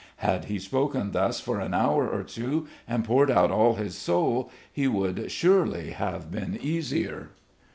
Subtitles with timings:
[0.17, 4.49] Had he spoken thus for an hour or two and poured out all his soul,
[4.73, 7.29] he would surely have been easier.